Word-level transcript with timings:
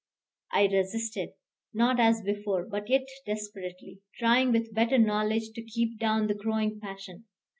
I 0.51 0.65
resisted, 0.65 1.33
not 1.75 1.99
as 1.99 2.23
before, 2.23 2.65
but 2.65 2.89
yet 2.89 3.05
desperately, 3.27 4.01
trying 4.17 4.51
with 4.51 4.73
better 4.73 4.97
knowledge 4.97 5.51
to 5.51 5.61
keep 5.61 5.99
down 5.99 6.25
the 6.25 6.33
growing 6.33 6.79
passion. 6.79 7.25